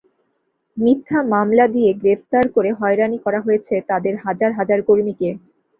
[0.77, 5.29] মিথ্যা মামলা দিয়ে, গ্রেপ্তার করে হয়রানি করা হয়েছে তাদের হাজার হাজার কর্মীকে।